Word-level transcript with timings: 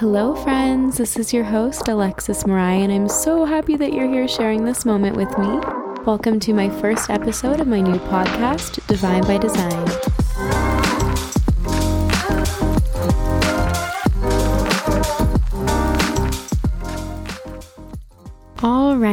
Hello, 0.00 0.34
friends. 0.34 0.98
This 0.98 1.16
is 1.16 1.32
your 1.32 1.44
host, 1.44 1.88
Alexus 1.88 2.46
Mariah, 2.46 2.80
and 2.80 2.92
I'm 2.92 3.08
so 3.08 3.46
happy 3.46 3.76
that 3.76 3.94
you're 3.94 4.06
here 4.06 4.28
sharing 4.28 4.62
this 4.62 4.84
moment 4.84 5.16
with 5.16 5.30
me. 5.38 5.58
Welcome 6.04 6.38
to 6.40 6.52
my 6.52 6.68
first 6.68 7.08
episode 7.08 7.60
of 7.60 7.66
my 7.66 7.80
new 7.80 7.96
podcast, 8.00 8.86
Divine 8.88 9.22
by 9.22 9.38
Design. 9.38 10.15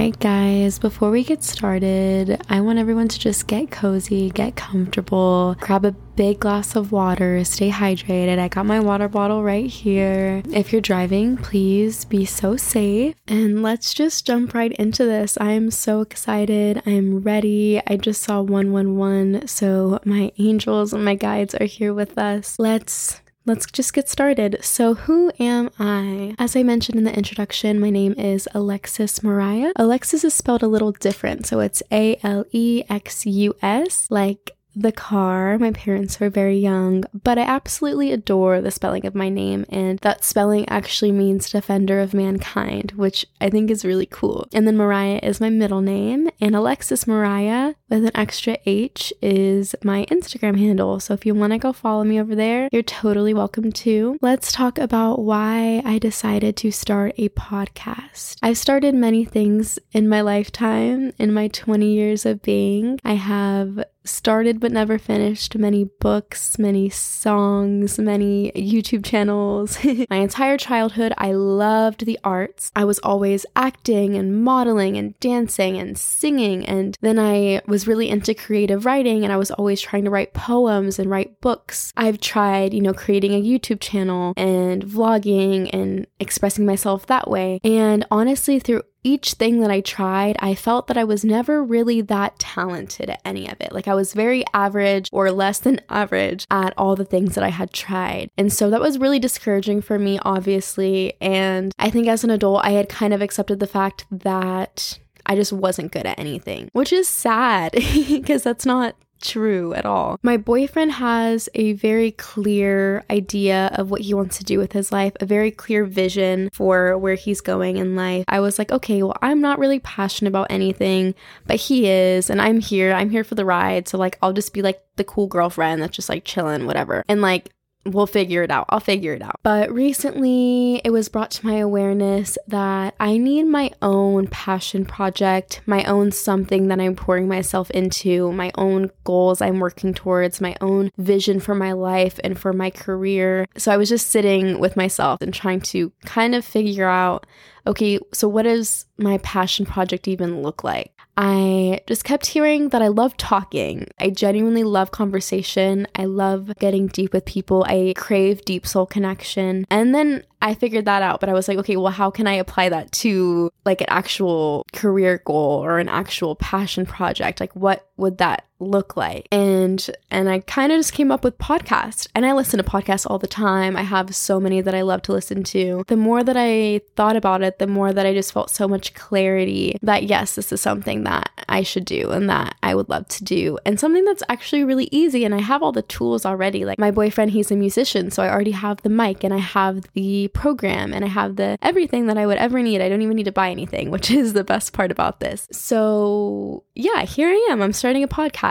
Right, 0.04 0.20
guys, 0.20 0.80
before 0.80 1.12
we 1.12 1.24
get 1.24 1.42
started, 1.42 2.38
I 2.50 2.60
want 2.60 2.78
everyone 2.78 3.08
to 3.08 3.18
just 3.18 3.48
get 3.48 3.72
cozy, 3.72 4.32
get 4.32 4.58
comfortable, 4.58 5.56
grab 5.62 5.86
a 5.86 5.94
big 5.94 6.42
glass 6.42 6.76
of 6.76 6.92
water, 6.92 7.42
stay 7.46 7.70
hydrated. 7.70 8.38
I 8.38 8.50
got 8.50 8.66
my 8.66 8.82
water 8.82 9.08
bottle 9.08 9.44
right 9.44 9.66
here. 9.66 10.44
If 10.52 10.74
you're 10.74 10.82
driving, 10.82 11.38
please 11.38 12.04
be 12.04 12.26
so 12.26 12.58
safe. 12.58 13.16
And 13.30 13.64
let's 13.64 13.94
just 13.94 14.28
jump 14.28 14.54
right 14.54 14.74
into 14.74 15.06
this. 15.06 15.38
I 15.40 15.52
am 15.52 15.72
so 15.72 16.02
excited. 16.02 16.82
I'm 16.86 17.22
ready. 17.22 17.82
I 17.88 17.96
just 17.96 18.24
saw 18.24 18.42
111, 18.42 19.48
so 19.48 20.02
my 20.04 20.34
angels 20.38 20.92
and 20.92 21.06
my 21.06 21.16
guides 21.16 21.56
are 21.56 21.66
here 21.66 21.94
with 21.94 22.18
us. 22.18 22.60
Let's 22.60 23.22
Let's 23.46 23.66
just 23.66 23.94
get 23.94 24.08
started. 24.08 24.60
So, 24.62 24.94
who 24.94 25.30
am 25.38 25.70
I? 25.78 26.34
As 26.40 26.56
I 26.56 26.64
mentioned 26.64 26.98
in 26.98 27.04
the 27.04 27.14
introduction, 27.14 27.78
my 27.78 27.90
name 27.90 28.14
is 28.14 28.48
Alexus 28.54 29.22
Mariah. 29.22 29.74
Alexus 29.76 30.24
is 30.24 30.34
spelled 30.34 30.64
a 30.64 30.68
little 30.68 30.94
different, 30.94 31.46
so 31.46 31.60
it's 31.60 31.84
A 31.92 32.18
L 32.24 32.46
E 32.52 32.84
X 32.90 33.26
U 33.26 33.54
S, 33.62 34.08
like 34.10 34.56
the 34.76 34.92
car. 34.92 35.58
My 35.60 35.72
parents 35.72 36.20
were 36.20 36.30
very 36.30 36.58
young, 36.58 37.04
but 37.24 37.38
I 37.38 37.42
absolutely 37.42 38.12
adore 38.12 38.62
the 38.62 38.72
spelling 38.72 39.06
of 39.06 39.14
my 39.14 39.30
name, 39.30 39.66
and 39.70 40.00
that 40.00 40.24
spelling 40.24 40.68
actually 40.70 41.12
means 41.12 41.50
defender 41.50 42.00
of 42.00 42.14
mankind, 42.14 42.94
which 42.96 43.26
I 43.42 43.50
think 43.50 43.70
is 43.70 43.86
really 43.86 44.08
cool. 44.08 44.48
And 44.54 44.66
then 44.66 44.78
Mariah 44.78 45.20
is 45.22 45.42
my 45.42 45.50
middle 45.50 45.82
name, 45.82 46.30
and 46.40 46.56
Alexus 46.56 47.06
Mariah 47.06 47.76
with 47.94 48.06
an 48.06 48.18
extra 48.18 48.58
H 48.66 49.14
is 49.22 49.76
my 49.84 50.06
Instagram 50.10 50.58
handle. 50.58 51.00
So 51.00 51.14
if 51.14 51.28
you 51.28 51.36
want 51.36 51.54
to 51.54 51.60
go 51.60 51.72
follow 51.72 52.04
me 52.04 52.20
over 52.20 52.34
there, 52.34 52.68
you're 52.72 52.82
totally 52.82 53.36
welcome 53.36 53.72
to. 53.72 54.18
Let's 54.20 54.52
talk 54.52 54.80
about 54.80 55.20
why 55.20 55.84
I 55.86 56.00
decided 56.00 56.58
to 56.58 56.72
start 56.72 57.14
a 57.18 57.30
podcast. 57.30 58.38
I've 58.42 58.58
started 58.58 58.96
many 58.96 59.26
things 59.26 59.78
in 59.92 60.10
my 60.10 60.22
lifetime, 60.22 61.14
in 61.20 61.34
my 61.34 61.50
20 61.50 61.86
years 61.86 62.26
of 62.26 62.42
being. 62.42 63.00
I 63.04 63.14
have 63.14 63.86
started 64.06 64.60
but 64.60 64.72
never 64.72 64.98
finished 64.98 65.58
many 65.58 65.86
books, 65.86 66.60
many 66.60 66.90
songs, 66.90 67.98
many 67.98 68.52
YouTube 68.52 69.06
channels. 69.06 69.78
My 70.10 70.18
entire 70.18 70.58
childhood, 70.58 71.14
I 71.18 71.32
loved 71.34 72.06
the 72.06 72.20
arts. 72.24 72.72
I 72.76 72.86
was 72.86 73.00
always 73.00 73.46
acting 73.56 74.16
and 74.16 74.44
modeling 74.44 74.98
and 74.98 75.18
dancing 75.20 75.78
and 75.78 75.98
singing. 75.98 76.66
And 76.66 76.98
then 77.02 77.18
I 77.20 77.62
was 77.66 77.83
really 77.88 78.10
into 78.10 78.34
creative 78.34 78.86
writing 78.86 79.24
and 79.24 79.32
I 79.32 79.38
was 79.38 79.52
always 79.52 79.82
trying 79.82 80.06
to 80.06 80.10
write 80.10 80.34
poems 80.34 81.00
and 81.00 81.10
write 81.10 81.42
books. 81.42 81.92
I've 81.96 82.20
tried, 82.20 82.74
you 82.74 82.82
know, 82.82 82.94
creating 82.94 83.34
a 83.34 83.42
YouTube 83.42 83.80
channel 83.80 84.34
and 84.38 84.84
vlogging 84.84 85.70
and 85.74 86.08
expressing 86.20 86.66
myself 86.66 87.06
that 87.08 87.30
way. 87.30 87.60
And 87.64 88.06
honestly, 88.12 88.60
through 88.60 88.84
each 89.04 89.34
thing 89.34 89.60
that 89.60 89.72
I 89.72 89.82
tried, 89.82 90.38
I 90.40 90.56
felt 90.56 90.88
that 90.88 90.98
I 90.98 91.04
was 91.04 91.26
never 91.26 91.64
really 91.64 92.02
that 92.02 92.40
talented 92.40 93.10
at 93.10 93.22
any 93.26 93.50
of 93.50 93.60
it. 93.60 93.74
Like 93.74 93.88
I 93.88 93.94
was 93.94 94.14
very 94.14 94.44
average 94.54 95.10
or 95.12 95.32
less 95.32 95.60
than 95.60 95.82
average 95.90 96.48
at 96.50 96.74
all 96.78 96.96
the 96.96 97.06
things 97.06 97.36
that 97.36 97.44
I 97.44 97.50
had 97.50 97.74
tried. 97.74 98.30
And 98.38 98.52
so 98.52 98.70
that 98.70 98.82
was 98.82 98.98
really 98.98 99.20
discouraging 99.20 99.82
for 99.82 100.00
me, 100.00 100.20
obviously. 100.24 101.14
And 101.22 101.74
I 101.78 101.90
think 101.90 102.08
as 102.08 102.24
an 102.24 102.30
adult, 102.30 102.66
I 102.66 102.72
had 102.72 102.90
kind 102.90 103.14
of 103.14 103.22
accepted 103.22 103.60
the 103.60 103.68
fact 103.68 104.06
that 104.10 105.00
I 105.26 105.36
just 105.36 105.54
wasn't 105.54 105.92
good 105.92 106.06
at 106.06 106.20
anything, 106.20 106.70
which 106.74 106.94
is 106.94 107.08
sad 107.08 107.72
because 108.10 108.44
that's 108.44 108.66
not 108.66 108.96
true 109.24 109.74
at 109.74 109.86
all. 109.86 110.20
My 110.22 110.38
boyfriend 110.38 110.92
has 110.94 111.50
a 111.56 111.74
very 111.74 112.12
clear 112.12 113.04
idea 113.10 113.72
of 113.74 113.90
what 113.90 114.02
he 114.02 114.14
wants 114.14 114.38
to 114.38 114.44
do 114.44 114.60
with 114.60 114.74
his 114.74 114.92
life, 114.92 115.14
a 115.20 115.26
very 115.26 115.50
clear 115.50 115.86
vision 115.86 116.50
for 116.54 116.98
where 116.98 117.16
he's 117.16 117.42
going 117.42 117.78
in 117.78 117.96
life. 117.96 118.26
I 118.28 118.42
was 118.42 118.60
like, 118.60 118.72
okay, 118.72 119.02
well, 119.02 119.16
I'm 119.22 119.42
not 119.42 119.60
really 119.60 119.80
passionate 119.80 120.30
about 120.30 120.48
anything, 120.52 121.16
but 121.48 121.56
he 121.56 121.90
is, 121.90 122.30
and 122.30 122.42
I'm 122.42 122.60
here. 122.60 122.94
I'm 122.94 123.10
here 123.10 123.24
for 123.24 123.36
the 123.36 123.46
ride. 123.46 123.88
So, 123.88 123.98
like, 123.98 124.18
I'll 124.22 124.34
just 124.34 124.54
be 124.54 124.62
like 124.62 124.84
the 124.98 125.04
cool 125.04 125.28
girlfriend 125.28 125.82
that's 125.82 125.96
just 125.96 126.10
like 126.10 126.26
chilling, 126.26 126.68
whatever. 126.68 127.04
And 127.08 127.22
like, 127.22 127.50
we'll 127.86 128.08
figure 128.08 128.44
it 128.44 128.52
out. 128.52 128.66
I'll 128.70 128.80
figure 128.80 129.14
it 129.14 129.22
out. 129.22 129.40
But 129.44 129.72
recently, 129.72 130.82
it 130.84 130.92
was 130.92 131.10
brought 131.10 131.32
to 131.32 131.46
my 131.46 131.58
awareness 131.58 132.38
that 132.48 132.96
I 133.00 133.18
need 133.18 133.44
my 133.44 133.72
own 133.82 134.28
passion 134.28 134.86
project, 134.86 135.62
my 135.66 135.84
own 135.86 136.12
something 136.12 136.68
that 136.68 136.80
I'm 136.80 136.96
pouring 136.96 137.28
myself 137.28 137.70
into, 137.72 138.32
my 138.32 138.52
own 138.56 138.92
goals 139.04 139.42
I'm 139.42 139.60
working 139.60 139.94
towards, 139.94 140.42
my 140.42 140.56
own 140.62 140.92
vision 140.98 141.40
for 141.40 141.56
my 141.56 141.74
life 141.74 142.20
and 142.24 142.40
for 142.40 142.54
my 142.54 142.70
career. 142.70 143.48
So 143.58 143.72
I 143.72 143.78
was 143.78 143.90
just 143.90 144.08
sitting 144.08 144.60
with 144.60 144.76
myself 144.76 145.22
and 145.22 145.34
trying 145.34 145.62
to 145.62 145.92
kind 146.06 146.36
of 146.36 146.46
figure 146.46 146.88
out 146.88 147.26
okay, 147.66 148.00
so 148.12 148.28
what 148.28 148.44
does 148.44 148.86
my 148.98 149.18
passion 149.20 149.66
project 149.66 150.08
even 150.08 150.42
look 150.42 150.64
like? 150.64 150.94
I 151.16 151.82
just 151.86 152.04
kept 152.04 152.26
hearing 152.26 152.70
that 152.70 152.82
I 152.82 152.88
love 152.88 153.16
talking. 153.18 153.88
I 154.00 154.10
genuinely 154.10 154.64
love 154.64 154.92
conversation. 154.92 155.88
I 155.96 156.06
love 156.06 156.52
getting 156.60 156.88
deep 156.88 157.14
with 157.14 157.26
people. 157.26 157.64
I 157.68 157.94
crave 157.96 158.44
deep 158.46 158.66
soul 158.66 158.88
connection. 158.88 159.66
And 159.70 159.94
then 159.94 160.24
I 160.42 160.56
figured 160.56 160.86
that 160.86 161.04
out, 161.04 161.20
but 161.20 161.30
I 161.30 161.34
was 161.34 161.48
like, 161.48 161.60
okay, 161.60 161.78
well, 161.78 161.92
how 161.92 162.10
can 162.10 162.26
I 162.26 162.34
apply 162.34 162.70
that 162.70 162.92
to 162.94 163.52
like 163.64 163.82
an 163.82 163.88
actual 163.90 164.66
career 164.74 165.22
goal 165.24 165.64
or 165.64 165.78
an 165.78 165.88
actual 165.88 166.36
passion 166.36 166.86
project? 166.86 167.40
Like, 167.40 167.56
what 167.56 167.88
would 167.98 168.18
that 168.18 168.46
look 168.60 168.96
like? 168.96 169.28
And 169.32 169.90
and 170.10 170.30
I 170.30 170.40
kind 170.40 170.72
of 170.72 170.80
just 170.80 170.94
came 170.94 171.12
up 171.12 171.24
with 171.24 171.38
podcast. 171.38 172.08
And 172.16 172.26
I 172.26 172.34
listen 172.34 172.58
to 172.58 172.64
podcasts 172.64 173.06
all 173.10 173.20
the 173.20 173.28
time. 173.28 173.76
I 173.76 173.84
have 173.84 174.16
so 174.16 174.40
many 174.40 174.62
that 174.62 174.76
I 174.76 174.82
love 174.82 175.02
to 175.04 175.12
listen 175.12 175.44
to. 175.44 175.84
The 175.88 175.98
more 175.98 176.24
that 176.24 176.38
I 176.38 176.82
thought 176.96 177.16
about 177.16 177.42
it, 177.42 177.60
the 177.60 177.68
more 177.68 177.94
that 177.94 178.06
I 178.06 178.14
just 178.14 178.34
felt 178.34 178.50
so 178.50 178.68
much 178.68 178.94
clarity 178.94 179.78
that 179.82 180.04
yes, 180.04 180.36
this 180.36 180.52
is 180.52 180.62
something 180.62 181.04
that 181.04 181.30
I 181.50 181.64
should 181.64 181.86
do 181.86 182.12
and 182.12 182.30
that 182.30 182.56
I 182.64 182.76
would 182.76 182.90
love 182.90 183.08
to 183.10 183.24
do. 183.24 183.58
And 183.66 183.80
something 183.80 184.06
that's 184.06 184.24
actually 184.30 184.64
really 184.64 184.90
easy 184.92 185.26
and 185.26 185.34
I 185.34 185.42
have 185.42 185.64
all 185.64 185.72
the 185.72 185.82
tools 185.82 186.26
already. 186.26 186.66
Like 186.66 186.80
my 186.80 186.92
boyfriend, 186.92 187.32
he's 187.32 187.52
a 187.52 187.56
musician, 187.56 188.12
so 188.12 188.24
I 188.24 188.30
already 188.30 188.52
have 188.52 188.82
the 188.82 188.90
mic 188.90 189.24
and 189.24 189.34
I 189.34 189.40
have 189.40 189.84
the 189.94 190.30
program 190.30 190.94
and 190.94 191.04
I 191.04 191.08
have 191.08 191.36
the 191.36 191.58
everything 191.62 192.08
that 192.08 192.18
I 192.18 192.26
would 192.26 192.38
ever 192.38 192.62
need. 192.62 192.82
I 192.82 192.90
don't 192.90 193.02
even 193.02 193.16
need 193.16 193.26
to 193.26 193.32
buy 193.32 193.50
anything, 193.50 193.92
which 193.96 194.12
is 194.12 194.34
the 194.34 194.44
best 194.44 194.74
part 194.74 194.92
about 194.92 195.20
this. 195.20 195.48
So, 195.52 196.64
yeah, 196.76 197.04
here 197.04 197.30
I 197.30 197.48
am. 197.50 197.62
I'm 197.62 197.74
starting 197.74 198.04
a 198.04 198.08
podcast 198.08 198.43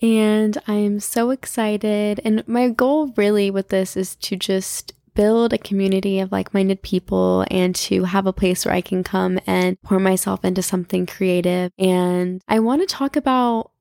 and 0.00 0.58
I'm 0.66 1.00
so 1.00 1.30
excited. 1.30 2.20
And 2.24 2.46
my 2.46 2.68
goal 2.68 3.12
really 3.16 3.50
with 3.50 3.68
this 3.68 3.96
is 3.96 4.16
to 4.16 4.36
just 4.36 4.92
build 5.14 5.52
a 5.52 5.58
community 5.58 6.20
of 6.20 6.30
like 6.30 6.52
minded 6.52 6.82
people 6.82 7.44
and 7.50 7.74
to 7.74 8.04
have 8.04 8.26
a 8.26 8.32
place 8.32 8.64
where 8.64 8.74
I 8.74 8.82
can 8.82 9.02
come 9.02 9.38
and 9.46 9.80
pour 9.82 9.98
myself 9.98 10.44
into 10.44 10.62
something 10.62 11.06
creative. 11.06 11.72
And 11.78 12.42
I 12.46 12.60
want 12.60 12.82
to 12.82 12.86
talk 12.86 13.16
about 13.16 13.72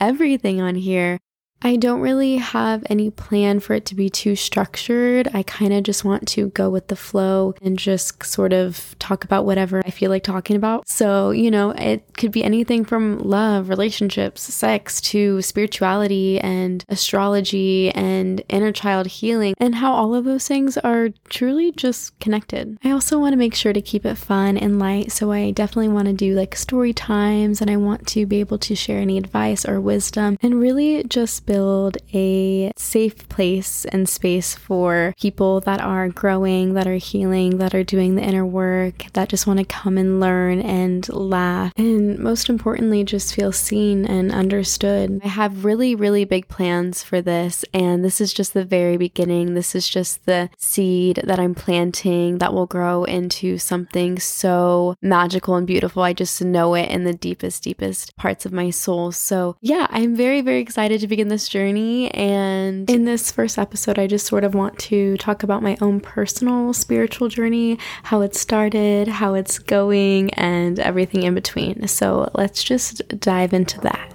everything 0.00 0.60
on 0.60 0.74
here. 0.74 1.20
I 1.64 1.76
don't 1.76 2.00
really 2.00 2.36
have 2.36 2.84
any 2.90 3.10
plan 3.10 3.60
for 3.60 3.74
it 3.74 3.86
to 3.86 3.94
be 3.94 4.10
too 4.10 4.34
structured. 4.34 5.28
I 5.32 5.42
kind 5.44 5.72
of 5.72 5.84
just 5.84 6.04
want 6.04 6.26
to 6.28 6.48
go 6.50 6.68
with 6.70 6.88
the 6.88 6.96
flow 6.96 7.54
and 7.62 7.78
just 7.78 8.24
sort 8.24 8.52
of 8.52 8.96
talk 8.98 9.24
about 9.24 9.44
whatever 9.44 9.82
I 9.84 9.90
feel 9.90 10.10
like 10.10 10.24
talking 10.24 10.56
about. 10.56 10.88
So, 10.88 11.30
you 11.30 11.50
know, 11.50 11.70
it 11.70 12.16
could 12.16 12.32
be 12.32 12.42
anything 12.42 12.84
from 12.84 13.18
love, 13.20 13.68
relationships, 13.68 14.42
sex 14.42 15.00
to 15.02 15.40
spirituality 15.42 16.40
and 16.40 16.84
astrology 16.88 17.90
and 17.92 18.42
inner 18.48 18.72
child 18.72 19.06
healing 19.06 19.54
and 19.58 19.76
how 19.76 19.92
all 19.92 20.14
of 20.14 20.24
those 20.24 20.48
things 20.48 20.76
are 20.78 21.10
truly 21.28 21.70
just 21.72 22.18
connected. 22.18 22.76
I 22.82 22.90
also 22.90 23.18
want 23.18 23.34
to 23.34 23.38
make 23.38 23.54
sure 23.54 23.72
to 23.72 23.80
keep 23.80 24.04
it 24.04 24.16
fun 24.16 24.56
and 24.56 24.78
light. 24.78 25.12
So, 25.12 25.30
I 25.30 25.52
definitely 25.52 25.88
want 25.88 26.06
to 26.06 26.12
do 26.14 26.34
like 26.34 26.56
story 26.56 26.92
times 26.92 27.60
and 27.60 27.70
I 27.70 27.76
want 27.76 28.06
to 28.08 28.26
be 28.26 28.40
able 28.40 28.58
to 28.58 28.74
share 28.74 28.98
any 28.98 29.16
advice 29.16 29.64
or 29.64 29.80
wisdom 29.80 30.38
and 30.42 30.60
really 30.60 31.04
just 31.04 31.46
build 31.52 31.98
a 32.14 32.72
safe 32.76 33.28
place 33.28 33.84
and 33.86 34.08
space 34.08 34.54
for 34.54 35.14
people 35.20 35.60
that 35.60 35.82
are 35.82 36.08
growing, 36.08 36.72
that 36.72 36.86
are 36.86 36.94
healing, 36.94 37.58
that 37.58 37.74
are 37.74 37.84
doing 37.84 38.14
the 38.14 38.22
inner 38.22 38.46
work, 38.46 39.04
that 39.12 39.28
just 39.28 39.46
want 39.46 39.58
to 39.58 39.64
come 39.66 39.98
and 39.98 40.18
learn 40.18 40.62
and 40.62 41.06
laugh. 41.12 41.70
And 41.76 42.18
most 42.18 42.48
importantly, 42.48 43.04
just 43.04 43.34
feel 43.34 43.52
seen 43.52 44.06
and 44.06 44.32
understood. 44.32 45.20
I 45.22 45.28
have 45.28 45.66
really, 45.66 45.94
really 45.94 46.24
big 46.24 46.48
plans 46.48 47.02
for 47.02 47.20
this. 47.20 47.66
And 47.74 48.02
this 48.02 48.18
is 48.18 48.32
just 48.32 48.54
the 48.54 48.64
very 48.64 48.96
beginning. 48.96 49.52
This 49.52 49.74
is 49.74 49.86
just 49.86 50.24
the 50.24 50.48
seed 50.56 51.20
that 51.24 51.38
I'm 51.38 51.54
planting 51.54 52.38
that 52.38 52.54
will 52.54 52.66
grow 52.66 53.04
into 53.04 53.58
something 53.58 54.18
so 54.18 54.94
magical 55.02 55.56
and 55.56 55.66
beautiful. 55.66 56.02
I 56.02 56.14
just 56.14 56.42
know 56.42 56.74
it 56.74 56.88
in 56.88 57.04
the 57.04 57.12
deepest, 57.12 57.62
deepest 57.62 58.16
parts 58.16 58.46
of 58.46 58.52
my 58.52 58.70
soul. 58.70 59.12
So, 59.12 59.56
yeah, 59.60 59.86
I'm 59.90 60.16
very, 60.16 60.40
very 60.40 60.60
excited 60.60 61.00
to 61.02 61.08
begin 61.08 61.28
this 61.28 61.41
this 61.42 61.48
journey. 61.48 62.10
And 62.12 62.88
in 62.88 63.04
this 63.04 63.30
first 63.32 63.58
episode, 63.58 63.98
I 63.98 64.06
just 64.06 64.26
sort 64.26 64.44
of 64.44 64.54
want 64.54 64.78
to 64.80 65.16
talk 65.16 65.42
about 65.42 65.62
my 65.62 65.76
own 65.80 66.00
personal 66.00 66.72
spiritual 66.72 67.28
journey, 67.28 67.78
how 68.04 68.20
it 68.20 68.34
started, 68.34 69.08
how 69.08 69.34
it's 69.34 69.58
going, 69.58 70.32
and 70.34 70.78
everything 70.78 71.24
in 71.24 71.34
between. 71.34 71.88
So 71.88 72.30
let's 72.34 72.62
just 72.62 73.06
dive 73.18 73.52
into 73.52 73.80
that. 73.80 74.11